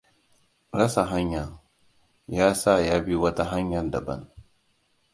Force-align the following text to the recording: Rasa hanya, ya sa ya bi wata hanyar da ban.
Rasa 0.79 1.03
hanya, 1.13 1.43
ya 2.37 2.47
sa 2.61 2.73
ya 2.87 2.97
bi 3.05 3.13
wata 3.23 3.43
hanyar 3.53 3.85
da 3.93 4.01
ban. 4.07 4.23